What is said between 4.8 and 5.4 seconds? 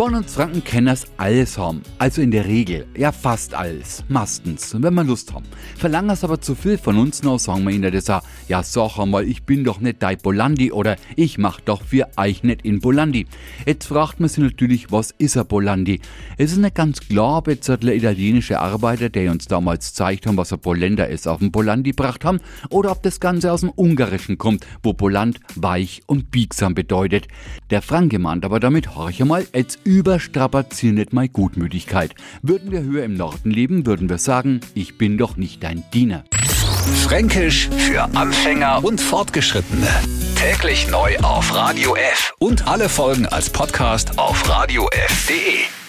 wir Lust